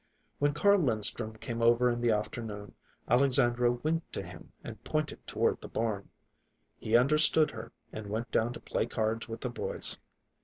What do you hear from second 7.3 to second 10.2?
her and went down to play cards with the boys.